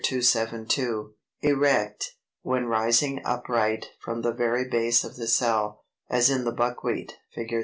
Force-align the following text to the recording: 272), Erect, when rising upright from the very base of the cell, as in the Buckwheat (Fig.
272), 0.03 1.13
Erect, 1.43 2.15
when 2.41 2.65
rising 2.65 3.21
upright 3.23 3.89
from 3.99 4.23
the 4.23 4.33
very 4.33 4.67
base 4.67 5.03
of 5.03 5.15
the 5.15 5.27
cell, 5.27 5.83
as 6.09 6.27
in 6.27 6.43
the 6.43 6.51
Buckwheat 6.51 7.17
(Fig. 7.35 7.53